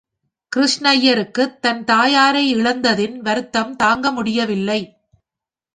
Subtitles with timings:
[0.51, 4.81] கிருஷ்ணய்யருக்குத் தன் தாயாரை இழந்ததின் வருத்தம் தாங்கமுடியவில்லை.